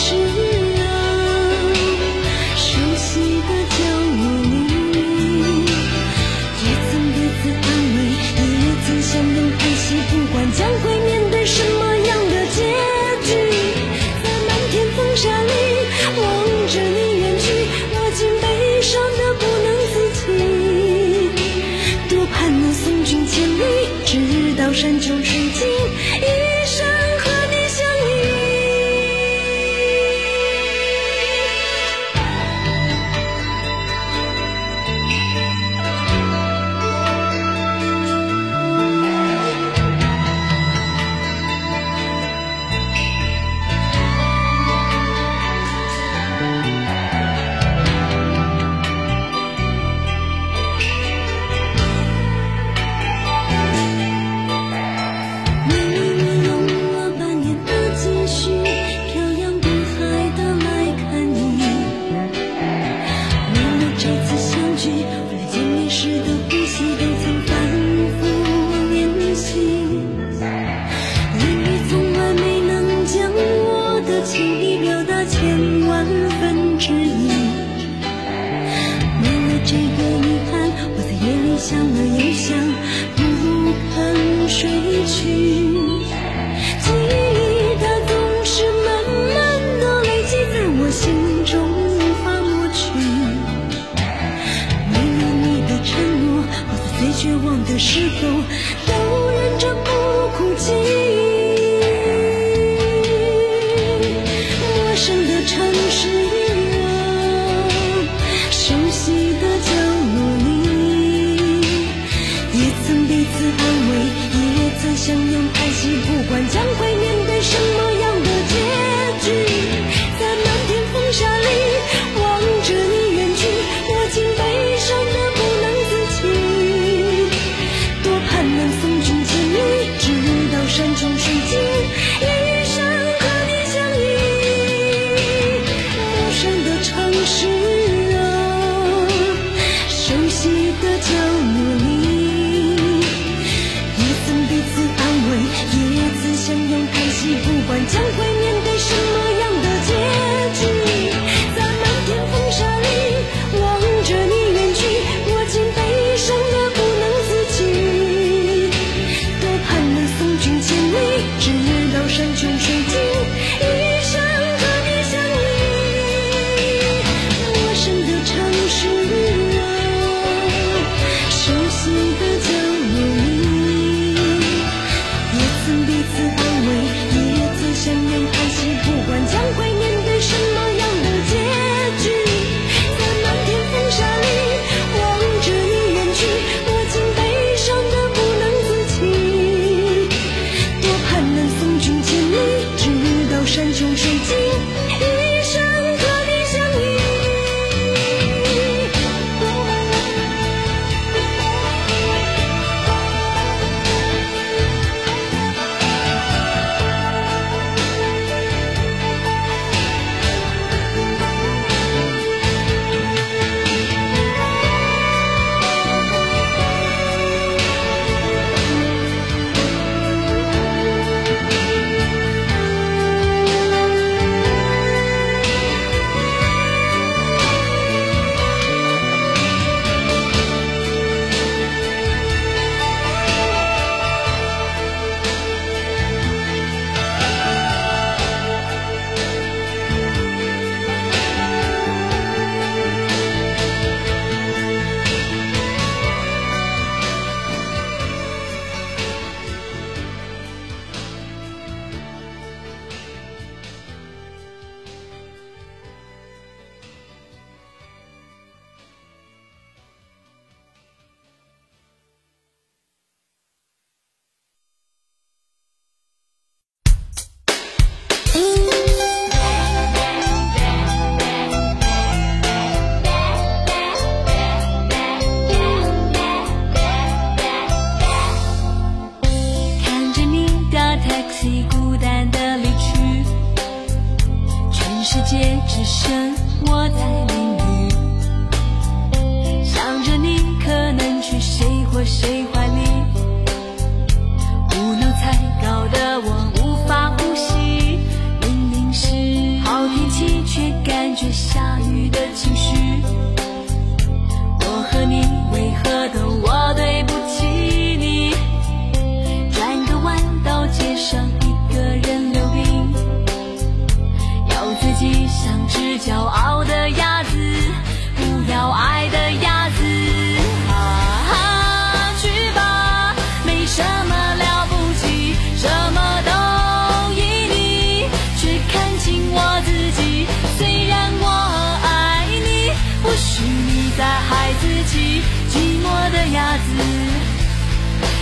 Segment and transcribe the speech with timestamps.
[0.00, 0.47] 是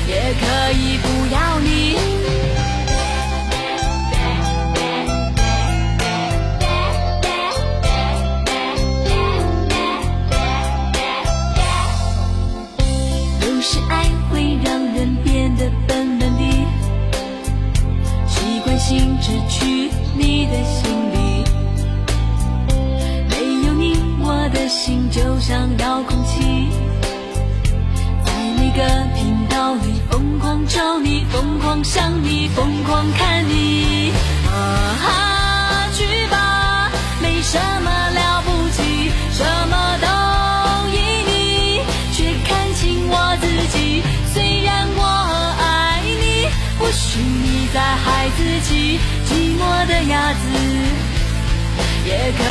[0.09, 1.97] 也可以不要你。
[13.43, 16.43] 有时爱会让人变得笨笨的，
[18.29, 21.45] 习惯性只去你的心里。
[23.29, 23.35] 没
[23.67, 26.69] 有你，我的心就像遥控器，
[28.25, 28.83] 在每个
[29.17, 29.36] 频
[29.67, 34.13] 道里疯狂找你，疯狂想你，疯狂看你。
[34.47, 36.89] 啊哈，去吧，
[37.21, 40.07] 没什么了不起，什么都
[40.95, 40.97] 依
[41.27, 41.81] 你，
[42.15, 43.45] 却看清我自
[43.77, 44.05] 己。
[44.33, 45.03] 虽然我
[45.59, 46.47] 爱你，
[46.79, 50.45] 不许你再孩子气，寂寞的鸭子
[52.07, 52.45] 也可。